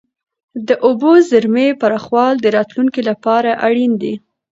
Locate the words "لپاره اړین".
3.09-3.91